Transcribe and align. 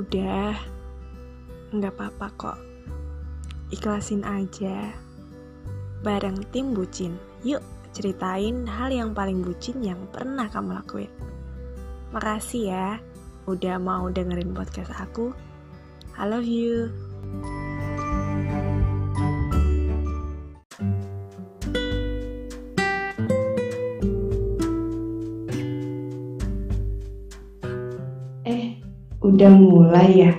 Udah, 0.00 0.56
nggak 1.76 1.92
apa-apa 1.92 2.26
kok. 2.40 2.58
Ikhlasin 3.68 4.24
aja. 4.24 4.96
Bareng 6.00 6.40
tim 6.48 6.72
bucin, 6.72 7.20
yuk 7.44 7.60
ceritain 7.92 8.64
hal 8.64 8.88
yang 8.88 9.12
paling 9.12 9.44
bucin 9.44 9.84
yang 9.84 10.00
pernah 10.08 10.48
kamu 10.48 10.80
lakuin. 10.80 11.12
Makasih 12.16 12.64
ya, 12.72 12.88
udah 13.44 13.76
mau 13.76 14.08
dengerin 14.08 14.56
podcast 14.56 14.88
aku. 14.96 15.36
I 16.16 16.24
love 16.24 16.48
you. 16.48 17.09
Udah 29.40 29.56
mulai 29.56 30.10
ya? 30.20 30.32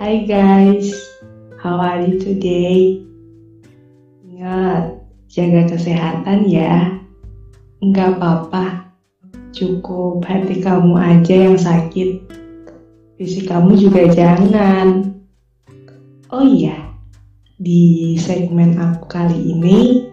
Hai 0.00 0.24
guys, 0.24 0.96
how 1.60 1.76
are 1.76 2.00
you 2.00 2.16
today? 2.16 3.04
Ingat, 4.24 4.96
jaga 5.28 5.68
kesehatan 5.68 6.48
ya. 6.48 6.96
Nggak 7.84 8.16
apa-apa, 8.16 8.96
cukup 9.52 10.24
hati 10.24 10.64
kamu 10.64 10.96
aja 10.96 11.36
yang 11.36 11.60
sakit. 11.60 12.32
Fisik 13.20 13.52
kamu 13.52 13.76
juga 13.76 14.08
jangan. 14.08 15.12
Oh 16.32 16.48
iya, 16.48 16.96
di 17.60 18.16
segmen 18.16 18.80
aku 18.80 19.04
kali 19.04 19.52
ini, 19.52 20.08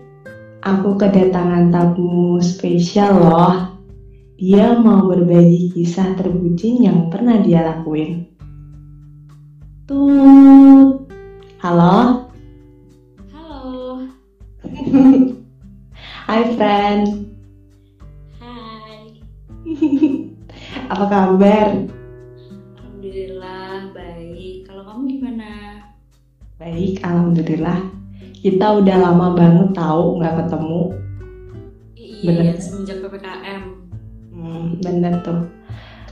aku 0.68 1.00
kedatangan 1.00 1.72
tamu 1.72 2.44
spesial 2.44 3.24
loh. 3.24 3.69
Dia 4.40 4.72
mau 4.80 5.04
berbagi 5.04 5.68
kisah 5.76 6.16
terbucin 6.16 6.80
yang 6.80 7.12
pernah 7.12 7.44
dia 7.44 7.60
lakuin. 7.60 8.24
Tuh, 9.84 11.04
halo, 11.60 12.32
Halo, 13.36 14.08
hai 16.32 16.44
friend, 16.56 17.28
hai. 18.40 19.20
apa 20.96 21.06
kabar? 21.12 21.68
Alhamdulillah 22.80 23.92
baik. 23.92 24.64
Kalau 24.64 24.88
kamu 24.88 25.20
gimana? 25.20 25.52
Baik, 26.56 27.04
alhamdulillah. 27.04 27.92
Kita 28.40 28.80
udah 28.80 28.98
lama 29.04 29.36
banget 29.36 29.76
tahu 29.76 30.16
nggak 30.24 30.48
ketemu. 30.48 30.96
I- 32.00 32.24
Bener. 32.24 32.56
Iya, 32.56 32.56
semenjak 32.56 33.04
ppkm. 33.04 33.39
Hmm, 34.60 34.76
bener 34.84 35.24
tuh. 35.24 35.48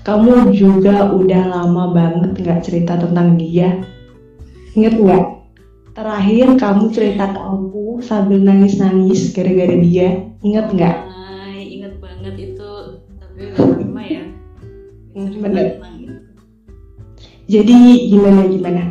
Kamu 0.07 0.55
juga 0.55 1.11
udah 1.11 1.43
lama 1.51 1.91
banget 1.91 2.31
nggak 2.39 2.63
cerita 2.63 2.95
tentang 2.95 3.35
dia. 3.35 3.83
Ingat 4.71 4.95
nggak? 5.03 5.25
Terakhir 5.91 6.47
kamu 6.55 6.85
cerita 6.95 7.35
ke 7.35 7.39
aku 7.43 7.99
sambil 7.99 8.39
nangis-nangis 8.39 9.35
gara-gara 9.35 9.75
dia. 9.83 10.31
Ingat 10.39 10.65
nggak? 10.71 10.97
Hai, 11.11 11.59
inget 11.75 11.99
banget 11.99 12.35
itu. 12.39 12.71
Tapi 13.19 13.51
udah 13.51 13.83
lama 13.83 14.03
ya. 14.07 14.23
Hmm, 15.11 15.33
bener. 15.43 15.67
Jadi 17.51 17.79
gimana 18.07 18.47
gimana? 18.47 18.83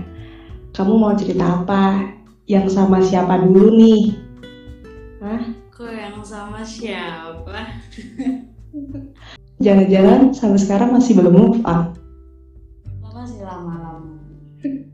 Kamu 0.76 1.00
mau 1.00 1.16
cerita 1.16 1.64
apa? 1.64 2.12
Yang 2.44 2.76
sama 2.76 3.00
siapa 3.00 3.40
dulu 3.40 3.72
nih? 3.72 4.02
Hah? 5.24 5.42
Kok 5.72 5.92
yang 5.92 6.20
sama 6.20 6.60
siapa? 6.60 7.56
Jangan-jangan 9.66 10.30
sampai 10.30 10.60
sekarang 10.62 10.94
masih 10.94 11.18
belum 11.18 11.34
move 11.34 11.58
on? 11.66 11.90
Lama 13.02 13.22
sih 13.26 13.42
lama-lama. 13.42 14.14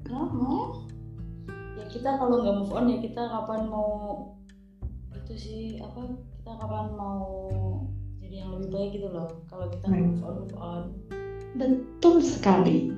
Lama? 0.08 0.72
Ya 1.76 1.84
kita 1.92 2.16
kalau 2.16 2.40
nggak 2.40 2.56
move 2.56 2.72
on 2.72 2.88
ya 2.88 2.96
kita 3.04 3.20
kapan 3.20 3.68
mau 3.68 3.92
itu 5.12 5.34
sih 5.36 5.60
apa? 5.76 6.16
Kita 6.40 6.56
kapan 6.56 6.88
mau 6.96 7.28
jadi 8.24 8.48
yang 8.48 8.56
lebih 8.56 8.72
baik 8.72 8.90
gitu 8.96 9.12
loh. 9.12 9.28
Kalau 9.52 9.68
kita 9.68 9.92
nggak 9.92 10.08
move 10.08 10.24
on 10.24 10.34
move 10.40 10.56
on. 10.56 10.82
Betul 11.60 12.24
sekali. 12.24 12.88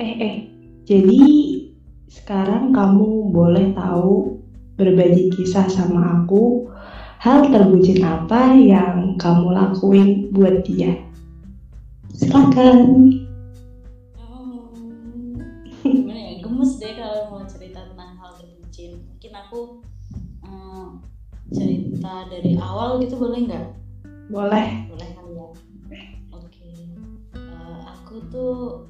Eh 0.00 0.14
eh, 0.16 0.36
jadi 0.88 1.20
sekarang 2.08 2.72
kamu 2.72 3.36
boleh 3.36 3.76
tahu 3.76 4.40
berbagi 4.80 5.28
kisah 5.36 5.68
sama 5.68 6.24
aku 6.24 6.72
hal 7.26 7.50
terbucin 7.50 8.06
apa 8.06 8.54
yang 8.54 9.18
kamu 9.18 9.50
lakuin 9.50 10.30
buat 10.30 10.62
dia. 10.62 10.94
Silakan. 12.14 12.78
Hmm, 14.14 15.34
gimana 15.82 16.22
ya? 16.22 16.34
Gemes 16.38 16.78
deh 16.78 16.94
kalau 16.94 17.34
mau 17.34 17.42
cerita 17.42 17.82
tentang 17.82 18.14
hal 18.14 18.30
terbucin. 18.38 19.02
Mungkin 19.10 19.32
aku 19.34 19.82
eh, 20.46 20.86
cerita 21.50 22.30
dari 22.30 22.54
awal 22.62 23.02
gitu 23.02 23.18
boleh 23.18 23.42
nggak? 23.42 23.74
Boleh. 24.30 24.86
boleh 24.86 25.08
kali 25.18 25.32
ya? 25.34 25.48
Oke. 26.30 26.70
Eh, 27.34 27.78
aku 27.90 28.22
tuh 28.30 28.86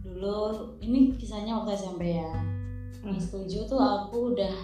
dulu 0.00 0.72
ini 0.80 1.12
kisahnya 1.20 1.60
waktu 1.60 1.76
SMP 1.76 2.24
ya. 2.24 2.32
Kelas 3.04 3.28
tujuh 3.28 3.68
tuh 3.68 3.76
aku 3.76 4.32
udah 4.32 4.56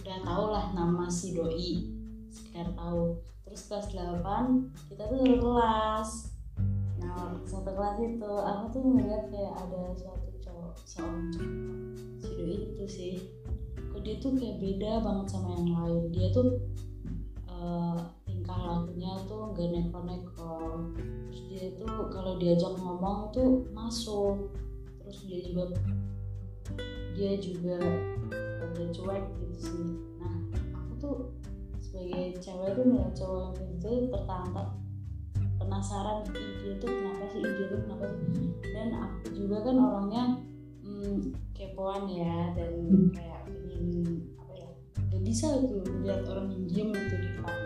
udah 0.00 0.16
tau 0.24 0.56
lah 0.56 0.72
nama 0.72 1.04
si 1.12 1.36
doi 1.36 1.97
sekitar 2.58 2.74
tahu 2.74 3.22
terus 3.46 3.62
kelas 3.70 3.86
8 3.94 4.90
kita 4.90 5.02
tuh 5.06 5.38
kelas. 5.38 6.10
Nah 6.98 7.38
satu 7.46 7.70
kelas 7.70 7.96
itu 8.02 8.32
aku 8.34 8.64
tuh 8.74 8.82
ngeliat 8.82 9.30
kayak 9.30 9.54
ada 9.62 9.94
suatu 9.94 10.26
cowok 10.42 10.74
seorang 10.82 11.30
cowok 11.38 11.54
si 12.18 12.30
doi 12.34 12.56
itu 12.66 12.84
sih. 12.90 13.14
Kok 13.94 14.02
dia 14.02 14.18
tuh 14.18 14.34
kayak 14.34 14.58
beda 14.58 15.06
banget 15.06 15.26
sama 15.30 15.54
yang 15.54 15.70
lain. 15.70 16.02
Dia 16.10 16.26
tuh 16.34 16.58
eh, 17.46 17.98
tingkah 18.26 18.58
lakunya 18.58 19.14
tuh 19.30 19.54
gak 19.54 19.70
neko-neko. 19.70 20.58
Terus 21.30 21.40
dia 21.46 21.64
tuh 21.78 22.10
kalau 22.10 22.42
diajak 22.42 22.74
ngomong 22.74 23.30
tuh 23.30 23.70
masuk. 23.70 24.50
Terus 24.98 25.18
dia 25.30 25.38
juga 25.46 25.62
dia 27.14 27.38
juga 27.38 27.78
ada 28.66 28.84
cuek 28.90 29.24
gitu 29.46 29.58
sih. 29.62 29.86
Nah 30.18 30.34
aku 30.74 30.92
tuh 30.98 31.37
sebagai 31.88 32.36
cewek 32.36 32.76
tuh 32.76 32.84
ngeliat 32.84 33.12
cowok 33.16 33.56
yang 33.56 33.72
gitu 33.80 34.12
pertama 34.12 34.76
penasaran 35.56 36.20
"Ih, 36.36 36.52
dia 36.60 36.74
tuh 36.76 36.90
kenapa 36.92 37.24
sih? 37.32 37.40
Ih, 37.40 37.52
dia 37.56 37.66
tuh 37.72 37.80
kenapa 37.88 38.04
sih? 38.12 38.24
Dan 38.76 38.88
aku 38.92 39.26
juga 39.32 39.56
kan 39.64 39.76
orangnya 39.80 40.24
hmm, 40.84 41.16
kepoan 41.56 42.04
ya 42.12 42.52
dan 42.52 42.72
kayak 43.16 43.40
pengen 43.48 43.84
apa 44.36 44.52
ya 44.52 44.68
gak 45.08 45.22
bisa 45.24 45.48
tuh 45.64 45.80
lihat 46.04 46.28
orang 46.28 46.52
yang 46.52 46.64
diem 46.68 46.88
gitu 46.92 47.14
di 47.16 47.28
depan. 47.32 47.56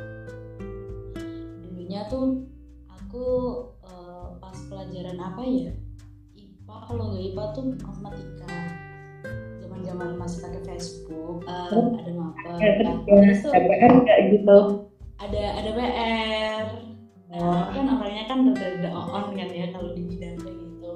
Dulunya 1.66 2.00
tuh 2.06 2.46
aku 2.86 3.26
eh, 3.82 4.26
pas 4.38 4.56
pelajaran 4.70 5.18
apa 5.18 5.42
ya 5.42 5.74
IPA 6.38 6.76
kalau 6.86 7.04
nggak 7.10 7.24
IPA 7.34 7.44
tuh 7.52 7.64
matematika 7.82 8.54
zaman 9.82 10.06
zaman 10.06 10.16
masih 10.16 10.38
pakai 10.40 10.62
Facebook 10.64 11.42
eh, 11.44 11.68
Oh. 11.70 11.92
ada 11.92 12.10
nah, 12.12 12.32
terus 13.04 13.38
tuh 13.40 13.50
KPR 13.50 13.92
kayak 14.02 14.22
gitu. 14.32 14.58
ada 15.18 15.42
ada 15.58 15.70
PR 15.72 16.64
nah 17.32 17.40
Oh. 17.40 17.64
kan 17.72 17.86
orangnya 17.90 18.24
kan 18.26 18.38
udah 18.44 18.92
on 18.92 19.26
kan 19.32 19.48
ya 19.48 19.66
kalau 19.70 19.90
di 19.92 20.02
bidang 20.04 20.36
kayak 20.36 20.56
gitu 20.56 20.92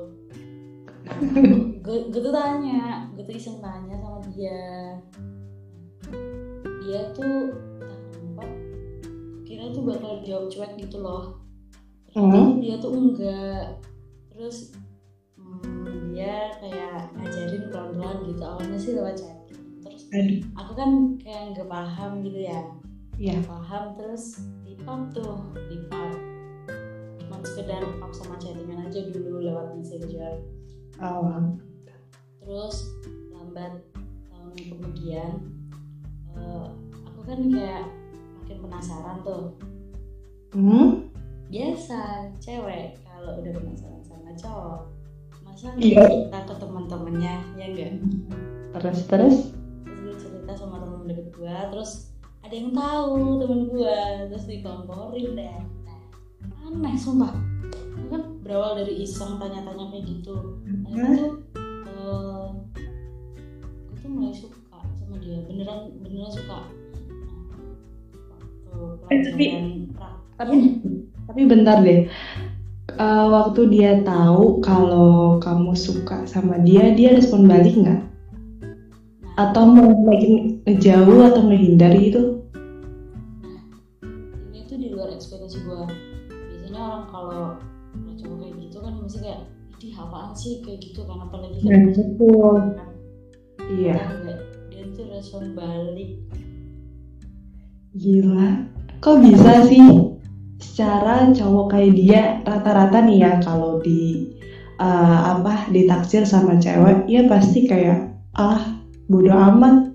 gue 1.81 1.99
gue 2.11 2.21
tuh 2.21 2.35
tanya 2.35 3.09
gue 3.15 3.23
tuh 3.23 3.35
iseng 3.35 3.59
tanya 3.59 3.95
sama 3.97 4.19
dia 4.31 4.61
dia 6.83 7.01
tuh 7.11 7.55
kira 9.43 9.71
tuh 9.71 9.83
bakal 9.83 10.21
jawab 10.21 10.47
cuek 10.51 10.73
gitu 10.77 10.99
loh 10.99 11.39
ternyata 12.07 12.37
Hmm. 12.39 12.59
dia 12.59 12.75
tuh 12.77 12.91
enggak 12.93 13.65
terus 14.29 14.73
dia 16.17 16.49
kayak 16.57 17.13
ngajarin 17.13 17.69
pelan-pelan 17.69 18.19
gitu 18.25 18.41
awalnya 18.41 18.79
sih 18.81 18.93
lewat 18.97 19.21
chatting 19.21 19.61
terus 19.85 20.03
Aduh. 20.11 20.41
aku 20.57 20.73
kan 20.73 20.91
kayak 21.21 21.43
nggak 21.53 21.69
paham 21.69 22.13
gitu 22.25 22.41
ya 22.41 22.61
Iya. 23.17 23.41
paham 23.45 23.97
terus 23.97 24.41
di 24.65 24.77
pub 24.77 25.13
tuh 25.13 25.37
di 25.69 25.77
pub 25.89 26.13
cuma 27.17 27.37
sekedar 27.45 27.85
pub 27.97 28.13
sama 28.13 28.37
chattingan 28.37 28.81
aja 28.83 29.01
dulu 29.13 29.41
lewat 29.41 29.77
messenger 29.77 30.41
Oh. 30.97 31.53
terus 32.41 32.89
lambat 33.29 33.85
tahun 34.33 34.57
kemudian 34.57 35.33
eh, 36.33 36.67
aku 37.05 37.21
kan 37.23 37.41
kayak 37.53 37.85
makin 38.41 38.57
penasaran 38.65 39.21
tuh 39.21 39.45
Hmm? 40.57 41.13
biasa 41.47 42.33
cewek 42.41 42.97
kalau 43.05 43.45
udah 43.45 43.53
penasaran 43.53 44.01
sama 44.01 44.33
cowok 44.33 44.81
masa 45.57 45.73
Iya. 45.81 46.05
cerita 46.05 46.39
ke 46.45 46.55
teman-temannya 46.61 47.35
ya 47.57 47.65
enggak 47.65 47.93
Terus 48.77 48.99
terus. 49.09 49.37
cerita 50.21 50.53
sama 50.53 50.85
temen 50.85 51.09
deket 51.09 51.33
gue 51.33 51.57
terus 51.73 52.13
ada 52.45 52.53
yang 52.53 52.77
tahu 52.77 53.41
temen 53.41 53.61
gue 53.73 53.99
terus 54.29 54.45
dikomporin 54.45 55.33
deh 55.33 55.57
nah, 55.89 56.01
aneh 56.69 56.93
sumpah 56.95 57.33
kan 58.07 58.23
berawal 58.45 58.77
dari 58.77 59.01
iseng 59.01 59.41
tanya-tanya 59.41 59.89
kayak 59.91 60.05
gitu 60.07 60.61
nah 60.85 60.93
Hah? 60.93 61.09
itu 61.09 61.27
uh, 61.89 62.47
gue 63.89 63.97
tuh 63.97 64.11
mulai 64.13 64.37
suka 64.37 64.61
sama 64.95 65.17
dia 65.19 65.41
beneran 65.49 65.89
beneran 66.05 66.29
suka 66.31 66.69
nah, 66.69 67.57
waktu 68.29 69.09
Eh, 69.09 69.21
pelajaran 69.25 69.65
Tapi 70.37 70.57
tapi 71.27 71.41
bentar 71.43 71.81
deh. 71.81 72.05
Eh, 72.87 73.27
waktu 73.29 73.67
dia 73.67 73.99
tahu 74.07 74.63
kalau 74.63 75.43
kamu 75.43 75.75
suka 75.75 76.23
sama 76.23 76.63
dia, 76.63 76.95
dia 76.95 77.19
respon 77.19 77.51
balik 77.51 77.75
nggak? 77.75 77.99
nah, 79.27 79.51
Atau 79.51 79.67
mau 79.69 79.91
lagi 80.07 80.63
ngejauh 80.65 81.19
atau 81.27 81.43
menghindar 81.43 81.93
gitu? 81.99 82.47
ini 84.49 84.63
tuh 84.65 84.79
di 84.79 84.89
luar 84.95 85.11
ekspektasi 85.13 85.67
gue 85.67 85.83
biasanya 86.31 86.81
orang 86.81 87.05
kalau 87.11 87.43
cowok 88.17 88.37
kayak 88.41 88.55
gitu 88.65 88.77
kan 88.81 88.93
mesti 88.97 89.19
kayak 89.21 89.41
ini 89.77 89.89
apaan 89.93 90.33
sih 90.33 90.53
kayak 90.65 90.79
gitu 90.81 91.01
kan 91.05 91.19
apalagi 91.21 91.59
kan 91.61 91.69
Nah, 91.69 91.81
betul. 91.91 92.57
kan 92.73 92.89
Iya. 93.67 93.95
Enggak, 93.99 94.41
dia 94.71 94.83
tuh 94.95 95.05
respon 95.11 95.45
balik 95.53 96.11
Gila. 97.93 98.49
Kok 99.01 99.17
bisa 99.21 99.53
sih? 99.67 99.85
Secara 100.77 101.33
cowok 101.33 101.73
kayak 101.73 101.93
dia 101.97 102.21
rata-rata 102.45 103.01
nih 103.01 103.25
ya 103.25 103.33
kalau 103.41 103.81
di 103.81 104.29
eh, 104.77 105.19
apa 105.25 105.73
ditaksir 105.73 106.29
sama 106.29 106.61
cewek, 106.61 107.09
ya 107.09 107.25
pasti 107.25 107.65
kayak 107.65 108.13
ah 108.37 108.77
bodo 109.09 109.33
amat 109.33 109.89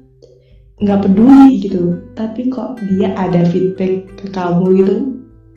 nggak 0.82 1.06
peduli 1.06 1.62
gitu. 1.62 2.02
Tapi 2.18 2.50
kok 2.50 2.82
dia 2.90 3.14
ada 3.14 3.46
feedback 3.46 4.10
ke 4.18 4.34
kamu 4.34 4.66
gitu, 4.82 4.96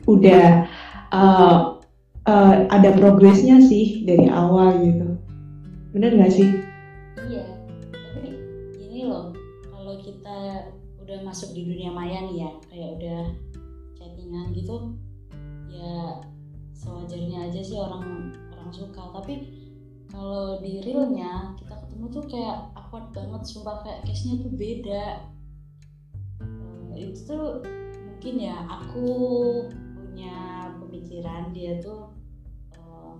udah 0.05 0.69
eh, 1.09 1.57
eh, 2.29 2.55
ada 2.69 2.89
progresnya 2.93 3.65
sih 3.65 4.05
dari 4.05 4.29
awal 4.29 4.77
gitu. 4.77 5.17
Bener 5.89 6.21
nggak 6.21 6.33
sih? 6.37 6.49
iya 7.25 7.41
tapi 7.89 8.29
gini 8.77 9.09
loh 9.09 9.33
kalau 9.73 9.97
kita 9.97 10.69
udah 11.01 11.17
masuk 11.25 11.57
di 11.57 11.65
dunia 11.65 11.89
maya 11.89 12.21
nih 12.29 12.45
ya 12.45 12.51
kayak 12.69 12.89
udah 13.01 13.21
chattingan 13.97 14.53
gitu 14.53 14.93
ya 15.75 16.23
sewajarnya 16.75 17.51
aja 17.51 17.59
sih 17.59 17.77
orang 17.79 18.31
orang 18.51 18.69
suka. 18.71 19.11
Tapi 19.11 19.33
kalau 20.11 20.59
di 20.63 20.79
realnya 20.79 21.51
kita 21.59 21.75
ketemu 21.85 22.05
tuh 22.11 22.23
kayak 22.29 22.57
awkward 22.77 23.07
banget 23.11 23.41
sumpah 23.43 23.83
kayak 23.83 24.03
case-nya 24.07 24.35
tuh 24.39 24.53
beda. 24.55 25.05
Eh, 26.95 27.11
itu 27.11 27.19
tuh 27.27 27.59
mungkin 28.07 28.35
ya 28.39 28.63
aku 28.63 29.07
punya 29.95 30.69
pemikiran 30.79 31.51
dia 31.51 31.77
tuh 31.83 32.15
em, 32.71 33.19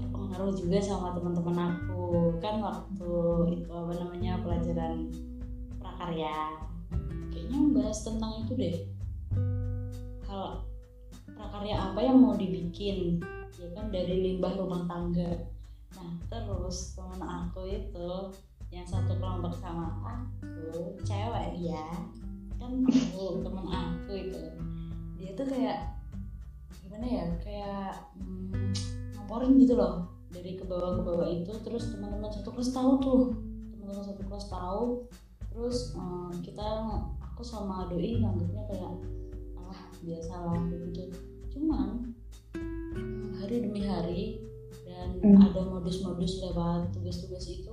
terpengaruh 0.00 0.54
juga 0.56 0.78
sama 0.80 1.12
teman-teman 1.12 1.76
aku. 1.76 2.38
Kan 2.40 2.64
waktu 2.64 3.12
itu 3.60 3.68
apa 3.68 3.92
namanya 4.00 4.40
pelajaran 4.40 5.12
prakarya. 5.76 6.56
Kayaknya 7.34 7.58
membahas 7.58 7.98
tentang 8.00 8.32
itu 8.40 8.52
deh. 8.56 8.76
Kalau 10.24 10.64
prakarya 11.34 11.76
apa 11.90 12.00
yang 12.00 12.18
mau 12.22 12.34
dibikin? 12.38 13.18
Ya 13.58 13.68
kan 13.74 13.90
dari 13.90 14.22
limbah 14.22 14.54
rumah 14.58 14.86
tangga. 14.86 15.46
Nah 15.94 16.10
terus 16.26 16.98
teman 16.98 17.22
aku 17.22 17.66
itu 17.70 18.10
yang 18.74 18.86
satu 18.86 19.14
kelompok 19.22 19.54
sama 19.54 19.94
aku 20.02 20.98
cewek 21.06 21.54
dia 21.54 21.86
kan 22.58 22.72
aku 22.86 23.44
teman 23.44 23.66
aku 23.70 24.12
itu. 24.14 24.42
Dia 25.18 25.30
tuh 25.38 25.46
kayak 25.46 25.78
gimana 26.82 27.06
ya 27.06 27.26
kayak 27.42 27.90
hmm, 28.18 29.58
gitu 29.58 29.74
loh 29.74 30.06
dari 30.30 30.58
ke 30.58 30.64
bawah 30.66 30.98
ke 30.98 31.02
bawah 31.02 31.28
itu. 31.30 31.52
Terus 31.62 31.94
teman-teman 31.94 32.30
satu 32.30 32.50
kelas 32.50 32.70
tahu 32.74 32.92
tuh 32.98 33.22
teman-teman 33.74 34.04
satu 34.06 34.22
kelas 34.26 34.46
tahu. 34.50 35.06
Terus 35.54 35.94
eh, 35.94 36.30
kita 36.42 36.66
aku 37.22 37.42
sama 37.46 37.86
doi 37.86 38.18
nganggapnya 38.18 38.62
kayak 38.70 38.92
ah 40.04 40.12
biasalah 40.12 40.60
gitu 40.68 41.16
cuman 41.56 42.12
hari 43.40 43.56
demi 43.64 43.88
hari 43.88 44.22
dan 44.84 45.16
Hmm. 45.24 45.40
ada 45.40 45.64
modus-modus 45.64 46.44
lewat 46.44 46.92
tugas-tugas 46.92 47.48
itu 47.48 47.72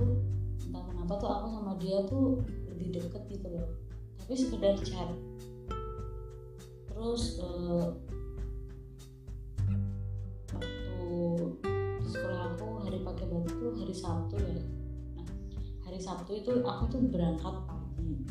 entah 0.63 0.83
kenapa 0.88 1.19
tuh 1.19 1.28
aku 1.28 1.48
sama 1.51 1.74
dia 1.75 2.00
tuh 2.07 2.39
lebih 2.72 2.95
deket 2.95 3.24
gitu 3.28 3.48
loh. 3.51 3.68
Tapi 4.16 4.31
sekedar 4.31 4.80
chat. 4.80 5.12
Terus 6.88 7.44
eh, 7.44 7.86
waktu 10.56 11.12
di 12.04 12.07
sekolah 12.07 12.56
aku 12.56 12.68
hari 12.88 13.00
pakai 13.04 13.25
batu 13.28 13.51
tuh 13.51 13.72
hari 13.75 13.95
Sabtu 13.95 14.36
ya. 14.39 14.63
Nah 15.19 15.28
hari 15.83 16.00
Sabtu 16.00 16.31
itu 16.39 16.63
aku 16.63 16.83
tuh 16.88 17.01
berangkat 17.12 17.56
pagi. 17.68 18.24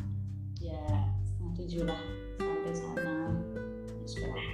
Ya 0.57 0.81
setengah 1.25 1.53
tujuh 1.61 1.83
lah 1.85 2.01
sampai 2.41 2.73
sana 2.73 3.10
sekolah. 4.11 4.45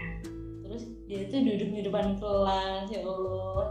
Terus 0.68 0.84
dia 1.10 1.20
itu 1.26 1.36
duduk 1.42 1.70
di 1.74 1.82
depan 1.88 2.08
kelas 2.22 2.86
ya 2.94 3.02
Allah. 3.02 3.66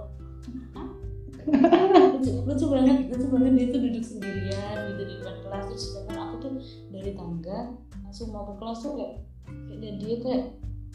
Lucu, 2.17 2.33
lucu 2.43 2.65
banget 2.67 2.97
lucu 3.15 3.27
banget. 3.31 3.53
Dia 3.55 3.67
tuh 3.71 3.81
duduk 3.87 4.05
sendirian 4.05 4.77
gitu 4.91 5.03
di 5.07 5.15
depan 5.23 5.37
kelas. 5.47 5.65
Terus 5.71 5.83
sedangkan 5.93 6.19
aku 6.19 6.35
tuh 6.43 6.53
dari 6.91 7.11
tangga 7.15 7.59
langsung 8.03 8.29
mau 8.35 8.45
ke 8.51 8.55
kelas 8.59 8.79
tuh 8.83 8.93
kayak 8.99 9.15
kayak 9.71 9.95
dia 10.03 10.17
kayak 10.23 10.45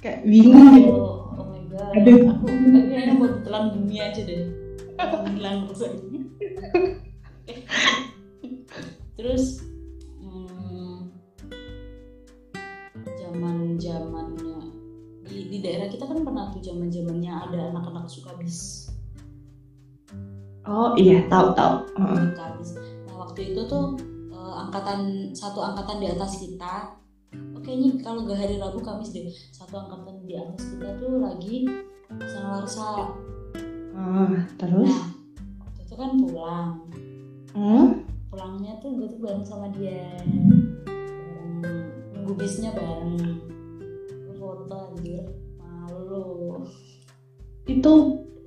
Kayak 0.01 0.25
bingung. 0.25 0.57
Gitu. 0.73 0.89
oh, 0.89 1.29
oh 1.37 1.45
my 1.45 1.61
god. 1.69 1.94
Aduh. 1.94 2.19
aku 2.33 2.45
kayaknya 2.49 3.13
mau 3.21 3.29
telan 3.45 3.65
bumi 3.77 3.97
aja 4.01 4.21
deh. 4.25 4.49
Bilang 5.37 5.69
pokoknya 5.69 6.21
terus 9.21 9.61
di, 15.61 15.69
daerah 15.69 15.87
kita 15.93 16.09
kan 16.09 16.25
pernah 16.25 16.49
tuh 16.49 16.61
zaman 16.65 16.89
zamannya 16.89 17.29
ada 17.29 17.69
anak-anak 17.69 18.09
suka 18.09 18.33
bis 18.41 18.89
Oh 20.61 20.93
iya, 20.93 21.25
tahu 21.25 21.57
tahu. 21.57 21.85
Suka 21.93 22.45
bis 22.57 22.69
nah 23.05 23.15
waktu 23.21 23.53
itu 23.53 23.61
tuh 23.69 23.93
eh, 24.33 24.53
angkatan 24.65 25.29
satu 25.37 25.61
angkatan 25.61 26.01
di 26.01 26.07
atas 26.09 26.41
kita 26.41 26.97
oke 27.53 27.69
ini 27.69 28.01
kalau 28.01 28.25
gak 28.25 28.41
hari 28.41 28.57
Rabu 28.57 28.81
Kamis 28.81 29.13
deh 29.13 29.29
satu 29.53 29.77
angkatan 29.77 30.25
di 30.25 30.33
atas 30.33 30.65
kita 30.73 30.97
tuh 30.97 31.21
lagi 31.21 31.69
warsa 32.41 33.13
Ah, 33.91 34.33
terus? 34.57 34.87
Nah, 34.87 35.07
waktu 35.61 35.80
itu 35.83 35.94
kan 35.94 36.09
pulang. 36.18 36.69
Hmm? 37.53 38.07
Pulangnya 38.31 38.80
tuh 38.80 38.95
gue 38.97 39.07
tuh 39.11 39.19
bareng 39.19 39.45
sama 39.45 39.68
dia. 39.75 40.15
Bareng 40.87 41.51
nunggu 42.15 42.33
bisnya 42.39 42.71
bareng. 42.71 43.19
Foto 44.39 44.95
anjir. 44.95 45.21
Itu 47.69 47.94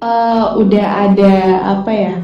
eh, 0.03 0.47
udah 0.59 0.87
ada 1.11 1.33
apa 1.79 1.93
ya? 1.95 2.15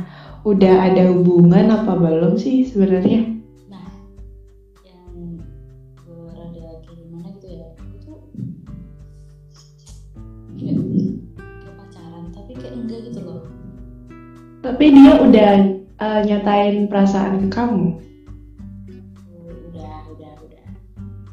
Udah 0.42 0.90
ada 0.90 1.06
hubungan 1.12 1.70
apa 1.70 1.92
belum 1.94 2.34
sih 2.34 2.66
sebenarnya? 2.66 3.28
Nah, 3.70 3.86
yang 4.82 5.38
gue 6.00 6.26
rada 6.34 6.80
kayak 6.82 6.96
gimana 6.98 7.28
gitu 7.36 7.46
ya. 7.60 7.68
Gue 7.78 7.98
tuh 8.02 8.18
kayak, 10.58 10.76
kayak 11.38 11.74
pacaran 11.78 12.24
tapi 12.34 12.52
kayak 12.58 12.74
enggak 12.74 13.00
gitu 13.06 13.20
loh. 13.22 13.40
Tapi 14.64 14.84
dia 14.90 15.12
udah 15.20 15.52
eh, 15.78 16.20
nyatain 16.26 16.88
perasaan 16.90 17.46
ke 17.46 17.48
kamu. 17.52 17.88
Udah, 19.70 19.94
udah, 20.10 20.32
udah. 20.42 20.64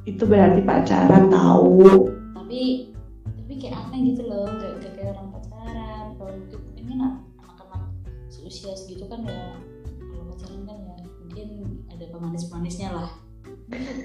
Itu 0.05 0.23
berarti 0.27 0.61
pacaran 0.61 1.33
tahu. 1.33 2.11
tapi 2.35 2.91
tapi 3.23 3.53
kayak 3.59 3.79
aneh 3.87 4.11
gitu 4.11 4.26
pemanis-manisnya 12.77 12.89
lah. 12.93 13.09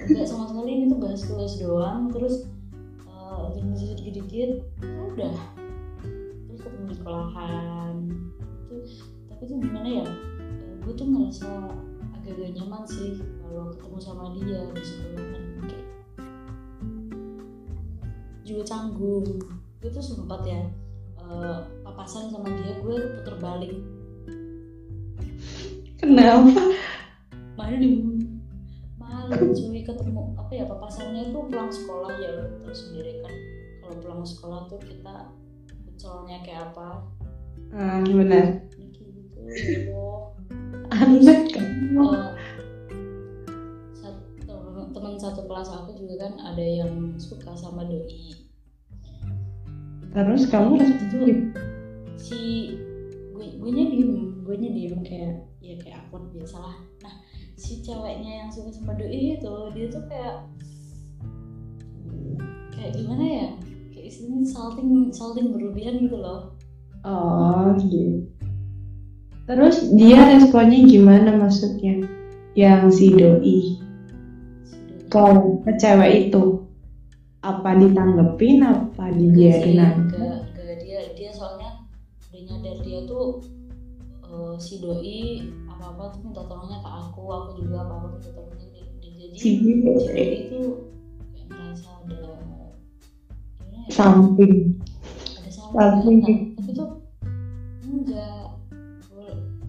Nggak 0.09 0.27
sama 0.27 0.45
sekali 0.49 0.71
ini 0.73 0.85
tuh 0.89 0.99
bahas 0.99 1.21
tugas 1.21 1.53
doang 1.61 2.09
terus 2.09 2.35
uh, 3.05 3.53
dikit-dikit 3.53 4.51
ya 4.81 4.99
udah. 5.13 5.37
Terus 6.49 6.59
ketemu 6.59 6.85
di 6.89 6.95
sekolahan. 6.97 7.95
Itu 8.65 8.75
tapi 9.29 9.41
tuh 9.45 9.57
gimana 9.61 9.87
ya 9.87 10.05
eh, 10.09 10.73
gue 10.83 10.93
tuh 10.97 11.07
ngerasa 11.07 11.49
agak-agak 12.19 12.49
nyaman 12.57 12.83
sih 12.87 13.19
kalau 13.43 13.71
ketemu 13.75 13.97
sama 14.01 14.25
dia 14.35 14.59
di 14.73 14.83
sekolahan 14.83 15.43
kayak 15.69 15.87
juga 18.43 18.63
canggung. 18.65 19.27
Gue 19.79 19.89
tuh 19.93 20.03
sempat 20.03 20.41
ya 20.49 20.65
eh, 21.21 21.57
papasan 21.85 22.33
sama 22.33 22.49
dia 22.49 22.81
gue 22.81 22.95
puter 23.21 23.35
balik. 23.37 23.73
Kenapa? 26.01 26.51
Ya 31.13 31.29
papasannya 31.29 31.33
tuh 31.33 31.43
pulang 31.45 31.69
sekolah 31.69 32.11
ya 32.17 32.29
lo 32.33 32.45
terus 32.65 32.79
sendiri 32.89 33.13
kan. 33.21 33.33
Kalau 33.83 33.95
pulang 34.01 34.23
sekolah 34.25 34.59
tuh 34.65 34.79
kita 34.81 35.15
becolnya 35.85 36.37
kayak 36.41 36.73
apa? 36.73 36.87
Ah 37.73 38.01
benar 38.01 38.61
gitu 38.73 39.01
ya 39.45 40.09
aneh 40.93 41.37
kan 41.53 41.65
Eh, 41.93 42.29
satu, 43.97 44.57
teman 44.93 45.13
satu 45.17 45.41
kelas 45.45 45.69
aku 45.69 45.93
juga 45.97 46.25
kan 46.25 46.33
ada 46.41 46.61
yang 46.61 47.17
suka 47.21 47.53
sama 47.53 47.85
doi. 47.85 48.33
Terus 50.13 50.49
kamu? 50.49 50.81
Responsif 50.81 51.37
si 52.17 52.41
gue 53.33 53.47
gue 53.57 53.69
nya 53.73 53.85
diem 53.89 54.13
gue 54.45 54.55
nya 54.57 54.69
diem 54.69 55.01
kayak 55.01 55.33
ya 55.61 55.75
kayak 55.81 56.09
aku 56.09 56.29
biasa 56.33 56.57
lah. 56.61 56.77
Nah 57.05 57.13
si 57.57 57.81
ceweknya 57.81 58.45
yang 58.45 58.49
suka 58.53 58.69
sama 58.73 58.93
doi 58.97 59.37
itu 59.37 59.53
dia 59.73 59.85
tuh 59.89 60.03
kayak 60.09 60.45
kayak 62.83 62.99
gimana 62.99 63.23
ya? 63.23 63.47
Kayak 63.95 64.05
istilahnya 64.11 64.43
salting 64.51 64.91
salting 65.15 65.47
berlebihan 65.55 66.03
gitu 66.03 66.19
loh. 66.19 66.51
Oh 67.07 67.71
gitu. 67.79 68.27
Terus 69.47 69.87
dia 69.95 70.19
responnya 70.35 70.83
gimana 70.83 71.39
maksudnya? 71.39 72.03
Yang 72.59 72.81
si 72.99 73.07
doi? 73.15 73.59
Kalau 75.07 75.63
ke 75.63 75.71
cewek 75.79 76.27
itu? 76.27 76.67
Apa 77.39 77.79
ditanggepin? 77.79 78.67
Apa 78.67 79.15
dibiarin 79.15 79.79
aja? 79.79 80.43
dia 80.73 80.99
dia 81.17 81.31
soalnya 81.33 81.89
udah 82.29 82.41
nyadar 82.45 82.77
dia 82.85 82.99
tuh 83.09 83.41
eh, 84.25 84.55
si 84.61 84.77
doi 84.77 85.41
apa 85.65 85.95
apa 85.95 86.03
tuh 86.13 86.19
minta 86.21 86.45
tolongnya 86.45 86.79
ke 86.85 86.89
aku 86.89 87.23
aku 87.29 87.49
juga 87.63 87.87
apa 87.87 87.93
apa 87.99 88.07
minta 88.15 88.29
tolongnya. 88.31 88.83
Jadi 89.01 89.35
si 89.39 89.49
doi 89.59 90.27
itu 90.47 90.61
samping. 93.93 94.81
Ada 95.37 95.49
Samping. 95.53 96.19
samping. 96.25 96.39
tapi 96.57 96.71
tuh 96.73 96.89
enggak. 97.85 98.45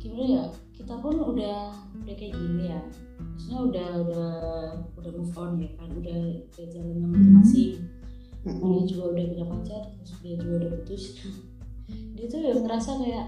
Gimana 0.01 0.25
ya 0.25 0.45
kita 0.73 0.95
pun 1.01 1.15
udah 1.17 1.73
udah 2.01 2.15
kayak 2.17 2.33
gini 2.33 2.73
ya. 2.73 2.81
Maksudnya 3.21 3.59
udah 3.69 3.89
udah 4.05 4.29
udah 4.97 5.13
move 5.13 5.37
on 5.37 5.61
ya 5.61 5.71
kan 5.77 5.89
udah 5.93 6.19
udah 6.57 6.67
jalannya 6.73 7.07
masing-masing. 7.13 7.73
Dia 8.45 8.83
juga 8.89 9.05
udah 9.13 9.25
punya 9.29 9.47
pacar 9.49 9.83
terus 9.93 10.13
dia 10.25 10.35
juga 10.41 10.55
udah 10.65 10.71
putus. 10.81 11.05
Dia 12.17 12.25
tuh 12.33 12.41
udah 12.41 12.65
ngerasa 12.65 12.91
kayak 12.97 13.27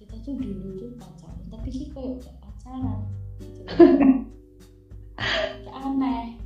kita 0.00 0.16
tuh 0.24 0.32
dulu 0.40 0.80
tuh 0.80 0.90
pacaran 0.96 1.44
tapi 1.52 1.68
sih 1.68 1.92
kayak 1.92 2.24
pacaran 2.40 3.04
gitu. 3.36 3.60
Kayak 5.62 5.76
aneh 5.76 6.41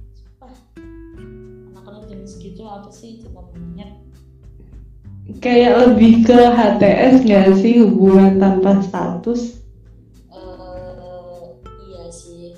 apa 2.69 2.91
sih? 2.91 3.23
Cinta 3.23 3.41
monyet 3.41 4.07
kayak 5.43 5.75
lebih 5.83 6.23
ke 6.23 6.39
HTS 6.39 7.27
nggak 7.27 7.47
sih? 7.59 7.83
Hubungan 7.83 8.39
tanpa 8.39 8.79
status? 8.83 9.59
Eh 10.31 11.51
iya 11.91 12.05
sih. 12.11 12.55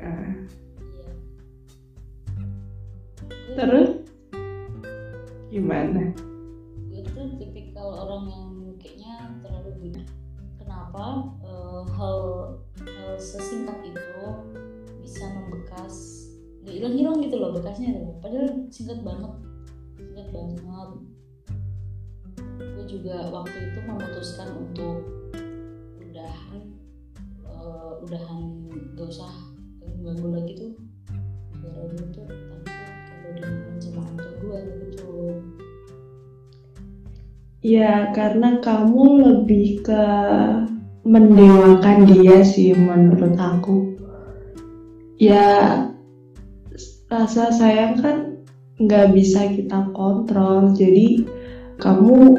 Ah, 0.00 0.32
iya. 0.80 1.08
Terus? 3.52 3.90
Gimana? 5.52 6.14
Gue 6.88 7.02
tuh 7.12 7.36
tipikal 7.36 7.88
orang 8.06 8.24
yang 8.32 8.48
kayaknya 8.80 9.36
terlalu 9.44 9.70
banyak. 9.76 10.06
Kenapa 10.56 11.29
hilang-hilang 16.80 17.20
gitu 17.20 17.36
loh 17.36 17.52
bekasnya 17.52 17.92
tuh 17.92 18.16
padahal 18.24 18.48
singkat 18.72 19.04
banget. 19.04 19.32
Singkat 20.00 20.28
banget. 20.32 20.90
Gue 22.56 22.84
juga 22.88 23.16
waktu 23.28 23.56
itu 23.68 23.78
memutuskan 23.84 24.48
untuk 24.56 24.96
udahan 26.00 26.60
eh, 27.44 27.92
udahan 28.00 28.40
gak 28.96 29.08
usah 29.12 29.32
ganggu 30.00 30.32
lagi 30.32 30.52
tuh 30.56 30.72
gue 31.60 31.68
tuh 32.16 32.24
takut 32.24 32.64
kalau 32.64 33.30
dimakan 33.36 33.76
sama 33.76 34.00
orang 34.16 34.32
gue 34.40 34.60
ya 37.60 38.08
karena 38.16 38.56
kamu 38.64 39.04
lebih 39.20 39.84
ke 39.84 40.04
mendewakan 41.04 42.08
dia 42.08 42.40
sih 42.44 42.72
menurut 42.72 43.36
aku. 43.36 43.96
Ya 45.20 45.84
rasa 47.10 47.50
sayang 47.50 47.98
kan 47.98 48.16
nggak 48.78 49.12
bisa 49.12 49.50
kita 49.50 49.90
kontrol. 49.92 50.72
Jadi 50.72 51.26
kamu 51.82 52.38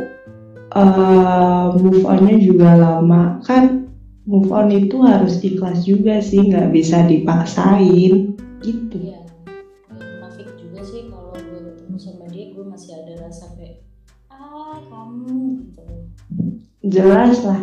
eh, 0.72 1.68
move 1.76 2.04
onnya 2.08 2.36
juga 2.40 2.80
lama. 2.80 3.44
Kan 3.44 3.92
move 4.24 4.50
on 4.56 4.72
itu 4.72 5.04
harus 5.04 5.44
ikhlas 5.44 5.84
juga 5.84 6.24
sih 6.24 6.48
nggak 6.48 6.72
bisa 6.72 7.04
dipaksain. 7.04 8.40
Gitu. 8.64 8.98
Iya, 9.12 9.20
nggak 9.92 10.08
munafik 10.08 10.50
juga 10.56 10.80
sih 10.88 11.12
kalau 11.12 11.36
gue 11.36 11.60
ketemu 11.68 11.98
sama 12.00 12.26
dia 12.32 12.46
gue 12.56 12.66
masih 12.66 12.92
ada 12.96 13.14
rasa 13.28 13.46
kayak 13.60 13.84
ah 14.32 14.80
kamu 14.88 15.68
gitu. 15.68 15.84
jelas 16.88 17.44
lah. 17.44 17.62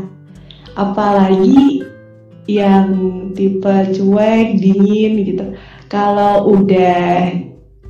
Apalagi 0.78 1.82
yang 2.48 2.88
tipe 3.36 3.74
cuek 3.92 4.56
dingin 4.56 5.12
gitu 5.26 5.46
kalau 5.88 6.52
udah 6.52 7.32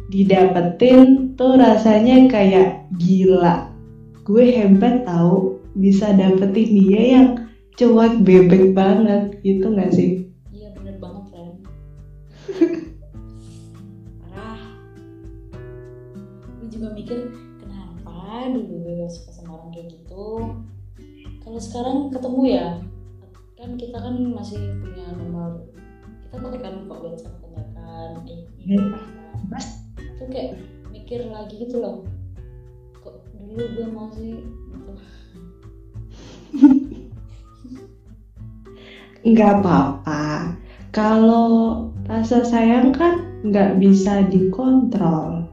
didapetin 0.09 1.35
tuh 1.35 1.59
rasanya 1.59 2.31
kayak 2.31 2.87
gila 2.97 3.75
gue 4.23 4.45
hebat 4.55 5.03
tahu 5.03 5.59
bisa 5.75 6.15
dapetin 6.15 6.71
dia 6.79 7.03
yang 7.19 7.29
cuek 7.75 8.23
bebek 8.23 8.73
banget 8.73 9.43
gitu 9.43 9.75
nggak 9.75 9.91
sih 9.93 10.11
Iya 10.55 10.75
bener 10.75 10.97
banget 10.99 11.25
Ren. 11.31 11.51
Parah. 14.27 14.61
Gue 16.59 16.69
juga 16.73 16.89
mikir 16.97 17.31
kenapa 17.63 18.49
dulu 18.51 18.75
gue 18.83 18.93
gak 19.05 19.13
suka 19.13 19.31
sama 19.31 19.61
orang 19.61 19.71
kayak 19.71 19.95
gitu. 19.95 20.27
Kalau 21.47 21.61
sekarang 21.63 22.11
ketemu 22.11 22.43
ya, 22.49 22.69
kan 23.55 23.71
kita 23.79 23.97
kan 24.03 24.15
masih 24.35 24.61
punya 24.83 25.07
nomor 25.15 25.63
kita 26.27 26.37
kontekan 26.43 26.85
kok 26.91 27.01
WhatsApp 27.01 27.48
Iya. 28.69 28.81
pas 29.49 29.65
tuh 30.19 30.29
kayak 30.29 30.61
mikir 30.93 31.25
lagi 31.31 31.65
gitu 31.67 31.81
loh 31.81 32.05
kok 33.01 33.23
dulu 33.35 33.63
gue 33.75 33.87
mau 33.89 34.09
sih 34.13 34.39
gitu? 34.43 34.93
Nggak 39.27 39.61
apa-apa. 39.61 40.55
Kalau 40.95 41.85
rasa 42.09 42.47
sayang 42.47 42.95
kan 42.95 43.21
nggak 43.45 43.77
bisa 43.83 44.25
dikontrol. 44.31 45.45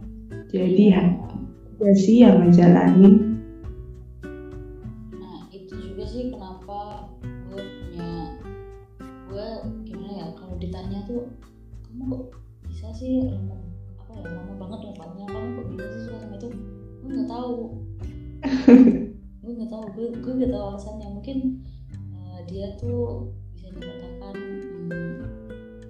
Jadi 0.53 0.95
ya 0.95 1.03
ya 1.83 1.91
sih 1.91 2.23
yang 2.23 2.39
ngejalanin 2.39 3.34
kamu 11.95 12.11
kok 12.11 12.23
bisa 12.67 12.91
sih? 12.91 13.23
Lama 13.23 13.55
apa 13.95 14.11
ya 14.19 14.27
lama 14.27 14.53
banget 14.59 14.79
lumpatnya 14.83 15.25
kamu 15.31 15.47
kok 15.55 15.67
bisa 15.71 15.87
sih 15.95 16.01
suka 16.03 16.17
sama 16.19 16.35
itu 16.35 16.49
gue 16.99 17.07
nggak 17.07 17.29
tahu. 17.31 17.55
Gue 19.45 19.51
nggak 19.55 19.71
tahu 19.71 19.83
gue 19.95 20.05
gue 20.19 20.33
nggak 20.35 20.51
tahu 20.51 20.63
alasannya. 20.75 21.07
Mungkin 21.15 21.37
eh, 22.11 22.39
dia 22.51 22.75
tuh 22.75 23.31
bisa 23.55 23.71
dikatakan 23.71 24.35
hmm, 24.91 25.23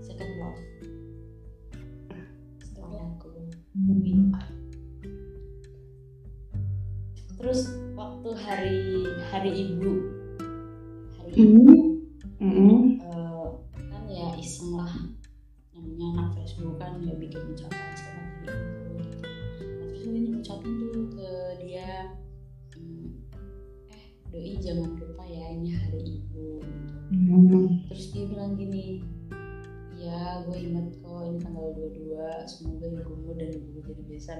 second 0.06 0.34
love. 0.38 0.62
Setelah 2.62 3.02
aku 3.18 3.28
terus 7.42 7.74
waktu 7.98 8.30
hari 8.46 9.10
hari 9.34 9.52
ibu. 9.58 9.92
Hari 11.18 11.32
ibu 11.34 11.85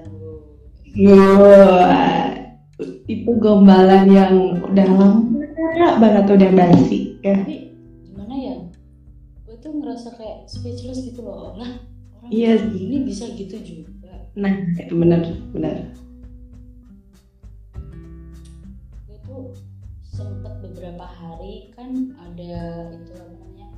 bu 0.04 0.30
Wah, 0.96 2.32
itu 3.04 3.30
gombalan 3.36 4.04
yang 4.08 4.32
udah 4.60 4.86
lama 4.88 5.20
banget 5.98 6.24
udah 6.26 6.50
basi 6.52 7.20
ya. 7.20 7.36
tapi 7.36 7.68
gimana 8.02 8.34
ya 8.34 8.54
gue 9.44 9.56
tuh 9.56 9.72
ngerasa 9.72 10.16
kayak 10.16 10.44
speechless 10.46 11.00
gitu 11.00 11.20
loh 11.20 11.52
lah 11.54 11.72
orang 12.16 12.28
Iya 12.28 12.56
sih. 12.56 12.68
gini 12.74 12.96
bisa 13.04 13.24
gitu 13.30 13.56
juga 13.60 13.94
Nah, 14.34 14.52
itu 14.74 14.92
bener 14.92 15.20
bener. 15.50 15.76
gue 19.04 19.18
tuh 19.22 19.52
sempet 20.02 20.52
beberapa 20.60 21.04
hari 21.04 21.72
kan 21.72 21.92
ada 22.16 22.56
itu 22.90 23.12
namanya 23.14 23.68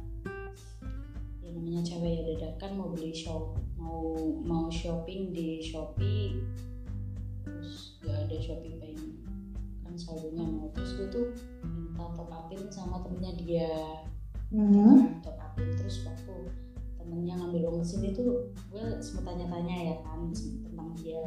yang 1.42 1.52
namanya 1.54 1.80
cewek 1.82 2.10
ya 2.10 2.22
dadakan 2.28 2.70
mau 2.74 2.88
beli 2.90 3.10
shop 3.10 3.58
mau 3.78 4.18
mau 4.42 4.66
shopping 4.68 5.30
di 5.30 5.62
shopee 5.62 6.42
terus 7.46 7.98
gak 8.04 8.28
ada 8.28 8.36
shopee 8.42 8.76
pay 8.76 8.94
kan 9.88 9.96
saldonya 9.96 10.44
mau. 10.44 10.68
Terus 10.76 10.90
gue 11.00 11.08
tuh 11.08 11.26
minta 11.64 12.04
top 12.12 12.28
upin 12.28 12.68
sama 12.68 13.00
temennya 13.00 13.32
dia. 13.40 13.72
Hmm. 14.52 15.24
top 15.24 15.40
upin. 15.40 15.72
Terus 15.80 16.04
waktu 16.04 16.36
temennya 17.00 17.40
ngambil 17.40 17.72
uang 17.72 17.80
ke 17.80 17.88
sini 17.88 18.08
tuh 18.12 18.52
gue 18.68 18.84
sempet 19.00 19.24
tanya-tanya 19.24 19.76
ya 19.80 19.96
kan 20.04 20.28
tentang 20.36 20.92
dia. 21.00 21.24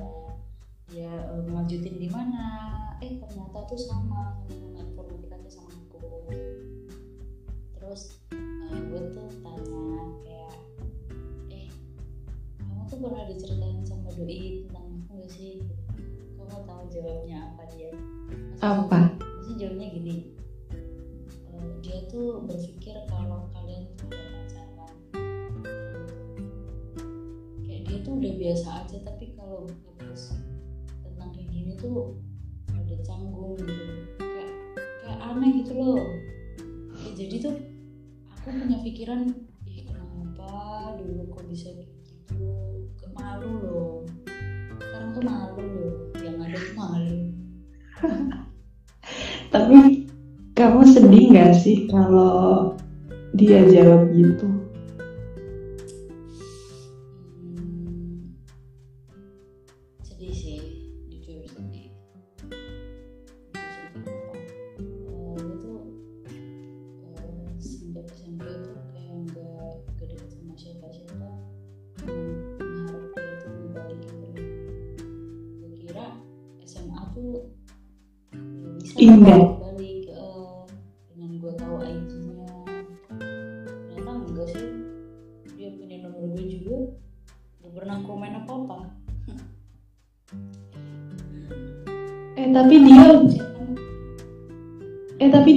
Dia 0.94 1.10
eh, 1.10 1.42
ngelanjutin 1.50 1.98
di 1.98 2.10
mana? 2.14 2.46
Eh 3.02 3.18
ternyata 3.18 3.66
tuh 3.66 3.82
sama. 3.82 4.38
Sama 4.46 4.78
informatikanya 4.78 5.50
sama 5.50 5.74
aku. 5.74 5.98
Terus 7.82 8.22
eh, 8.38 8.78
gue 8.78 9.02
tuh 9.18 9.30
tanya 9.42 9.91
pernah 13.02 13.26
diceritain 13.26 13.82
sama 13.82 14.10
doi 14.14 14.62
tentang 14.64 14.86
aku 15.02 15.12
gak 15.20 15.32
sih? 15.34 15.54
Kamu 16.38 16.58
tahu 16.64 16.84
jawabnya 16.94 17.38
apa 17.50 17.64
dia? 17.74 17.90
Maksudnya- 17.90 18.62
Apa? 18.62 19.00
maksudnya 19.18 19.58
jawabnya 19.58 19.88
gini. 19.90 20.16
Eh, 21.50 21.68
dia 21.82 21.98
tuh 22.08 22.46
berpikir 22.46 22.96
kalau 23.10 23.50
kalian 23.50 23.90
tuh 23.98 24.06
udah 24.06 24.26
pacaran. 24.38 24.94
Kayak 27.66 27.82
dia 27.90 27.98
tuh 28.02 28.14
udah 28.16 28.34
biasa 28.38 28.68
aja 28.86 28.98
tapi 29.02 29.26
kalau 29.34 29.66
ngebahas 29.66 30.24
tentang 31.02 31.30
kayak 31.34 31.50
gini 31.50 31.74
tuh 31.76 32.22
ada 32.70 32.96
canggung 33.02 33.58
gitu. 33.58 33.86
Kayak 34.20 34.52
kayak 35.02 35.20
aneh 35.26 35.52
gitu 35.64 35.74
loh. 35.74 36.02
Ya, 37.02 37.10
jadi 37.18 37.36
tuh 37.42 37.56
aku 38.30 38.48
punya 38.54 38.78
pikiran 38.82 39.22
ih 39.66 39.86
kenapa 39.86 40.52
dulu 40.98 41.34
kok 41.34 41.46
bisa 41.50 41.74
malu 43.42 43.58
loh 43.66 43.94
sekarang 44.78 45.10
tuh 45.18 45.24
malu 45.26 45.58
loh 45.66 45.94
yang 46.22 46.38
ada 46.38 46.58
tuh 46.62 46.76
malu 46.78 47.18
Tapi 49.52 50.06
kamu 50.54 50.82
sedih 50.94 51.26
nggak 51.34 51.54
sih 51.58 51.90
kalau 51.90 52.78
dia 53.34 53.66
jawab 53.66 54.14
gitu? 54.14 54.61
Indah. 79.02 79.58
balik 79.58 80.14
eh, 80.14 80.62
dengan 81.10 81.32
gue 81.42 81.54
tahu 81.58 81.76
IG-nya. 81.82 82.54
Ternyata 83.90 84.12
enggak 84.30 84.48
sih. 84.54 84.68
Dia 85.58 85.74
punya 85.74 86.06
nomor 86.06 86.38
gue 86.38 86.46
juga. 86.46 86.78
Gak 87.66 87.74
pernah 87.74 87.98
komen 88.06 88.34
apa 88.46 88.52
apa 88.54 88.78
Eh 92.38 92.48
tapi 92.54 92.76
dia 92.86 93.06
eh 95.22 95.30
tapi 95.34 95.52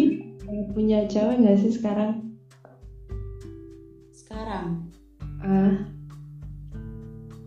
punya 0.73 1.05
cewek 1.05 1.41
nggak 1.45 1.61
sih 1.61 1.73
sekarang? 1.73 2.25
sekarang? 4.13 4.89
Ah, 5.45 5.85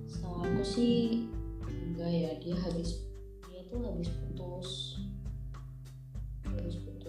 setahu 0.05 0.45
aku 0.45 0.62
sih 0.62 1.25
enggak 1.65 2.10
ya. 2.13 2.31
Dia 2.38 2.55
habis 2.62 3.01
dia 3.49 3.62
tuh 3.69 3.81
habis 3.81 4.10
putus 4.13 4.96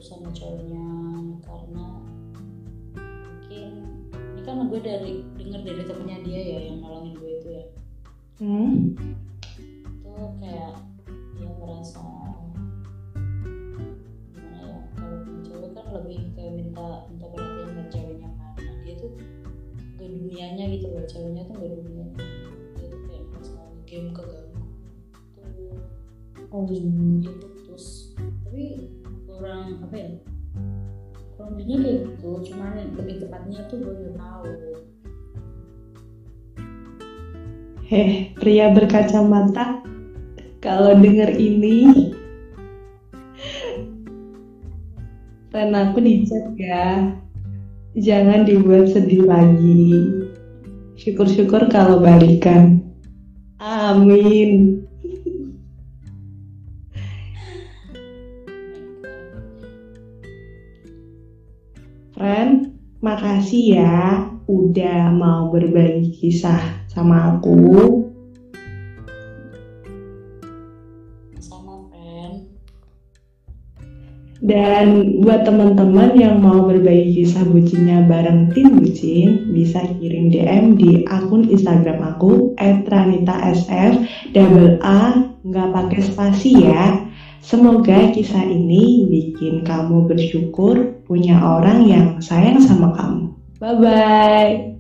sama 0.09 0.33
cowoknya 0.33 0.89
karena 1.45 1.87
mungkin 3.29 3.71
ini 4.09 4.41
kan 4.41 4.65
gue 4.65 4.81
dari 4.81 5.21
denger 5.37 5.61
dari 5.69 5.83
temennya 5.85 6.19
dia 6.25 6.41
ya 6.41 6.59
yang 6.73 6.81
nolongin 6.81 7.13
gue 7.21 7.31
itu 7.37 7.49
ya. 7.53 7.65
Hmm? 8.41 8.97
itu 9.85 10.15
kayak 10.41 10.81
dia 11.37 11.51
merasa 11.61 12.09
gimana 14.33 14.59
ya 14.65 14.79
kalau 14.97 15.19
cewek 15.45 15.71
kan 15.77 15.87
lebih 15.93 16.21
kayak 16.33 16.53
minta 16.57 17.05
minta 17.13 17.27
perhatian 17.29 17.69
dari 17.77 17.89
ceweknya 17.93 18.31
kan. 18.33 18.53
Nah, 18.57 18.77
dia 18.89 18.95
tuh 18.97 19.13
ke 20.01 20.05
dunianya 20.09 20.65
gitu 20.73 20.87
loh 20.89 21.05
ceweknya 21.05 21.43
tuh 21.45 21.55
gak 21.61 21.69
dunianya. 21.69 22.17
Dia 22.81 22.87
tuh 22.89 23.01
kayak 23.05 23.23
merasa 23.29 23.61
game 23.85 24.09
keganggu. 24.17 24.65
Tuh 25.37 25.77
Oh, 26.49 26.65
kurang 26.65 27.48
apa 29.89 29.97
ya 29.97 30.11
kurang 31.35 31.57
lebihnya 31.57 31.77
kayak 31.81 31.99
gitu 32.13 32.31
cuman 32.53 32.73
lebih 32.93 33.17
tepatnya 33.25 33.61
tuh 33.73 33.77
gue 33.81 33.95
nggak 33.97 34.17
tahu 34.21 34.53
heh, 37.89 38.37
pria 38.37 38.69
berkacamata. 38.69 39.81
Kalau 40.61 40.93
denger 40.99 41.39
ini, 41.39 42.13
dan 45.55 45.73
aku 45.73 46.03
dicat 46.03 46.53
ya. 46.61 47.17
Jangan 47.99 48.45
dibuat 48.45 48.93
sedih 48.93 49.27
lagi. 49.27 50.07
Syukur-syukur 51.01 51.73
kalau 51.73 51.99
balikan. 52.05 52.85
Amin. 53.59 54.85
Makasih 62.99 63.79
ya 63.79 64.27
udah 64.51 65.15
mau 65.15 65.55
berbagi 65.55 66.11
kisah 66.19 66.83
sama 66.91 67.39
aku. 67.39 68.03
sama 71.39 71.87
friend 71.95 72.51
Dan 74.43 75.23
buat 75.23 75.47
teman-teman 75.47 76.19
yang 76.19 76.43
mau 76.43 76.67
berbagi 76.67 77.23
kisah 77.23 77.47
bucinnya 77.47 78.03
bareng 78.11 78.51
tim 78.51 78.83
bucin, 78.83 79.55
bisa 79.55 79.79
kirim 80.03 80.35
DM 80.35 80.75
di 80.75 81.07
akun 81.07 81.47
Instagram 81.47 82.03
aku 82.03 82.59
@ranita_sf 82.59 83.95
double 84.35 84.83
A 84.83 85.23
nggak 85.47 85.71
pakai 85.71 86.01
spasi 86.03 86.67
ya. 86.67 87.08
Semoga 87.43 88.11
kisah 88.15 88.45
ini 88.45 89.07
bikin 89.09 89.65
kamu 89.65 90.07
bersyukur 90.11 91.03
punya 91.07 91.39
orang 91.41 91.87
yang 91.89 92.07
sayang 92.23 92.61
sama 92.63 92.95
kamu. 92.95 93.35
Bye 93.59 93.75
bye. 93.83 94.78